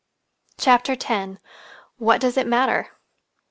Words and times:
CHAPTER 0.57 0.93
X 0.99 1.37
WHAT 1.99 2.21
DOES 2.21 2.37
IT 2.37 2.47
MATTER? 2.47 2.87